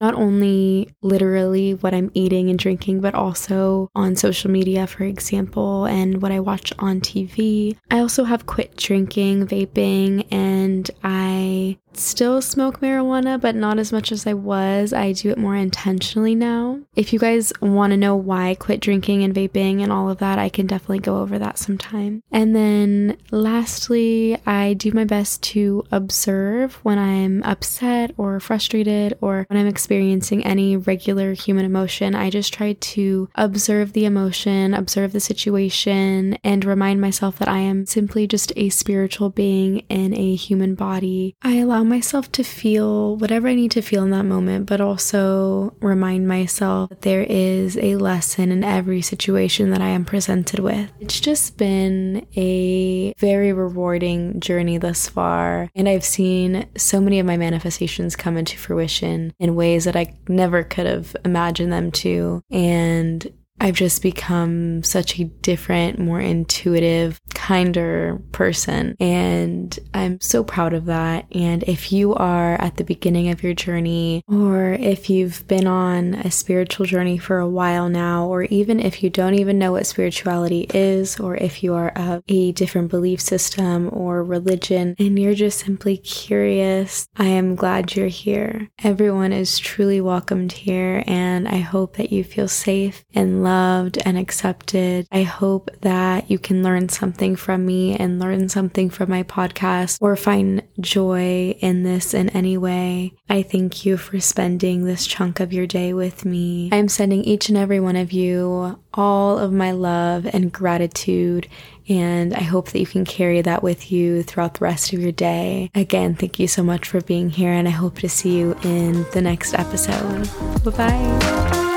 not 0.02 0.14
only 0.16 0.90
literally 1.02 1.74
what 1.76 1.94
I'm 1.94 2.12
eating 2.14 2.50
and 2.50 2.60
drinking, 2.60 3.02
but 3.02 3.16
also 3.16 3.90
on 3.96 4.16
social 4.16 4.52
media, 4.52 4.88
for 4.88 5.04
example, 5.04 5.86
and 5.86 6.22
what 6.22 6.32
I 6.32 6.40
watch 6.40 6.74
on 6.80 7.02
TV. 7.02 7.78
I 7.92 8.00
also 8.00 8.24
have 8.24 8.46
quit 8.46 8.76
drinking, 8.76 9.48
vaping, 9.48 10.28
and 10.32 10.90
I 11.04 11.78
still 11.98 12.42
smoke 12.42 12.80
marijuana, 12.80 13.40
but 13.40 13.56
not 13.56 13.80
as 13.80 13.92
much 13.92 14.12
as 14.12 14.26
I 14.26 14.34
was. 14.34 14.94
I 14.94 15.12
do 15.14 15.30
it 15.30 15.38
more 15.38 15.56
intentionally 15.56 16.36
now. 16.36 16.80
If 16.96 17.14
you 17.14 17.20
guys 17.20 17.54
want 17.62 17.92
to 17.92 17.98
know 17.98 18.16
why 18.16 18.50
I 18.50 18.56
quit 18.56 18.80
drinking 18.80 19.24
and 19.24 19.34
vaping 19.34 19.82
and 19.82 19.92
all 19.92 20.10
of 20.10 20.20
that, 20.20 20.40
I 20.40 20.50
can 20.50 20.68
definitely 20.68 21.00
go 21.00 21.22
over 21.22 21.40
that 21.40 21.58
sometime. 21.58 22.24
And 22.32 22.56
then 22.56 23.18
lastly, 23.32 24.38
I 24.46 24.74
do 24.74 24.92
my 24.92 25.04
best 25.04 25.42
to 25.44 25.84
observe 25.92 26.76
when 26.84 26.98
I'm 26.98 27.44
upset 27.44 28.12
or 28.18 28.40
frustrated 28.40 29.18
or 29.22 29.46
when 29.50 29.60
I'm 29.60 29.68
experiencing 29.68 30.46
any 30.46 30.78
regular 30.78 31.34
human 31.34 31.66
emotion. 31.66 32.16
I 32.16 32.30
just 32.30 32.54
try 32.54 32.74
to 32.74 33.30
observe 33.36 33.94
the 33.94 34.06
emotion, 34.06 34.74
observe 34.74 35.14
the 35.14 35.20
situation, 35.20 36.38
and 36.44 36.66
remind 36.66 37.02
myself 37.02 37.38
that 37.40 37.48
I 37.48 37.60
am 37.60 37.86
simply 37.86 38.28
just 38.28 38.52
a 38.56 38.70
spiritual 38.70 39.30
being 39.30 39.80
in 39.90 40.14
a 40.14 40.36
human 40.36 40.76
body. 40.76 41.36
I 41.42 41.58
allow 41.58 41.83
myself 41.84 42.32
to 42.34 42.44
feel 42.44 43.18
whatever 43.18 43.48
I 43.48 43.56
need 43.56 43.72
to 43.72 43.82
feel 43.82 44.04
in 44.04 44.12
that 44.12 44.26
moment, 44.26 44.66
but 44.66 44.82
also 44.82 45.76
remind 45.82 46.28
myself 46.28 46.90
that 46.90 47.02
there 47.02 47.24
is 47.24 47.78
a 47.78 47.96
lesson 47.96 48.52
in 48.52 48.64
every 48.64 49.02
situation 49.02 49.70
that 49.72 49.82
I 49.82 49.90
am 49.90 50.06
presented 50.06 50.60
with. 50.60 50.92
It's 51.00 51.20
just 51.20 51.58
been 51.58 52.26
a 52.36 53.14
very 53.18 53.54
rewarding 53.54 54.40
journey 54.40 54.78
thus 54.78 55.08
far, 55.08 55.70
and 55.76 55.88
I've 55.88 56.06
seen 56.06 56.68
so 56.78 57.00
many 57.00 57.20
of 57.20 57.26
my 57.26 57.38
manifestations 57.38 58.16
come 58.16 58.38
into 58.38 58.58
fruition 58.58 59.34
in 59.40 59.56
ways 59.56 59.86
that 59.86 59.96
I 59.96 60.18
never 60.28 60.64
could 60.64 60.86
have 60.86 61.16
imagined 61.26 61.72
them 61.72 61.92
to. 61.92 62.42
And 62.52 63.32
I've 63.60 63.76
just 63.76 64.02
become 64.02 64.84
such 64.84 65.20
a 65.20 65.24
different, 65.24 65.98
more 65.98 66.20
intuitive, 66.20 67.22
kinder 67.34 68.22
person. 68.32 68.96
And 69.00 69.78
I'm 69.94 70.20
so 70.22 70.44
proud 70.44 70.74
of 70.74 70.86
that. 70.86 71.26
And 71.32 71.64
if 71.64 71.92
you 71.92 72.14
are 72.16 72.54
at 72.62 72.78
the 72.78 72.84
beginning 72.84 73.30
of 73.30 73.44
your 73.44 73.54
journey, 73.54 74.24
or 74.28 74.74
if 74.74 75.10
you've 75.10 75.48
been 75.48 75.68
on 75.68 76.14
a 76.16 76.32
spiritual 76.32 76.86
journey 76.86 77.18
for 77.18 77.40
a 77.40 77.50
while 77.50 77.90
now, 77.90 78.28
or 78.28 78.44
even 78.44 78.80
if 78.80 79.04
you 79.04 79.10
don't 79.10 79.36
even 79.36 79.60
know 79.60 79.72
what 79.72 79.88
spirituality 79.88 80.68
is, 80.74 81.20
or 81.20 81.36
if 81.36 81.64
you 81.64 81.74
are 81.74 81.90
of 81.96 82.24
a 82.28 82.52
different 82.54 82.90
belief 82.90 83.22
system 83.22 83.90
or 83.92 84.24
religion 84.24 84.96
and 85.00 85.20
you're 85.20 85.34
just 85.34 85.60
simply 85.60 85.98
curious, 85.98 87.08
I 87.18 87.26
am 87.26 87.56
glad 87.56 87.96
you're 87.96 88.08
here. 88.08 88.70
Everyone 88.84 89.34
is 89.34 89.60
truly 89.60 90.02
welcomed 90.02 90.52
here. 90.52 91.04
And 91.08 91.48
I 91.48 91.58
hope 91.58 91.98
that 91.98 92.12
you 92.12 92.24
feel 92.24 92.48
safe 92.48 93.04
and 93.14 93.44
loved 93.44 93.98
and 94.06 94.18
accepted. 94.18 95.08
I 95.12 95.24
hope 95.24 95.70
that 95.82 96.30
you 96.30 96.40
can 96.40 96.64
learn 96.64 96.90
something 97.24 97.36
from 97.38 97.66
me 97.66 97.96
and 97.96 98.20
learn 98.20 98.50
something 98.50 98.90
from 98.90 99.10
my 99.10 99.24
podcast 99.24 99.98
or 100.02 100.14
find 100.18 100.62
joy 100.82 101.56
in 101.62 101.84
this 101.84 102.14
in 102.14 102.28
any 102.32 102.58
way. 102.58 103.14
I 103.30 103.44
thank 103.44 103.86
you 103.86 103.96
for 103.96 104.20
spending 104.20 104.84
this 104.84 105.08
chunk 105.08 105.40
of 105.40 105.54
your 105.54 105.66
day 105.66 105.94
with 105.94 106.26
me. 106.26 106.70
I'm 106.74 106.90
sending 106.90 107.24
each 107.24 107.48
and 107.48 107.58
every 107.58 107.80
one 107.80 107.96
of 107.96 108.12
you 108.12 108.78
all 108.94 109.40
of 109.40 109.54
my 109.54 109.72
love 109.72 110.26
and 110.34 110.52
gratitude. 110.52 111.48
And 111.88 112.34
I 112.34 112.42
hope 112.42 112.72
that 112.72 112.80
you 112.80 112.86
can 112.86 113.06
carry 113.06 113.42
that 113.42 113.64
with 113.64 113.90
you 113.90 114.22
throughout 114.24 114.56
the 114.56 114.66
rest 114.66 114.92
of 114.92 115.00
your 115.00 115.14
day. 115.14 115.72
Again, 115.74 116.16
thank 116.16 116.40
you 116.40 116.48
so 116.50 116.62
much 116.62 116.90
for 116.90 117.00
being 117.02 117.30
here, 117.30 117.52
and 117.52 117.68
I 117.68 117.72
hope 117.72 118.00
to 118.00 118.10
see 118.10 118.38
you 118.38 118.58
in 118.64 119.06
the 119.12 119.22
next 119.22 119.54
episode. 119.54 120.30
Bye 120.64 120.72
bye. 120.72 121.73